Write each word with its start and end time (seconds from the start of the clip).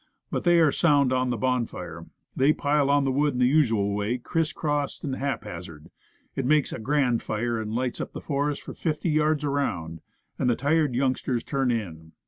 But, 0.31 0.45
they 0.45 0.59
are 0.59 0.71
sound 0.71 1.13
on 1.13 1.29
the 1.29 1.37
bonfire. 1.37 2.07
They 2.35 2.53
pile 2.53 2.89
on 2.89 3.03
the 3.03 3.11
wood 3.11 3.33
in 3.33 3.39
the 3.39 3.45
usual 3.45 3.93
way, 3.93 4.17
criss 4.17 4.51
cross 4.51 5.03
and 5.03 5.15
hap 5.17 5.43
hazard. 5.43 5.91
It 6.35 6.43
makes 6.43 6.73
a 6.73 6.79
grand 6.79 7.21
fire, 7.21 7.63
that 7.63 7.69
lights 7.69 8.01
up 8.01 8.13
the 8.13 8.19
forest 8.19 8.63
for 8.63 8.73
fifty 8.73 9.11
yards 9.11 9.43
around, 9.43 10.01
and 10.39 10.49
the 10.49 10.55
tired 10.55 10.95
youngsters 10.95 11.43
turn 11.43 11.69
in. 11.69 12.13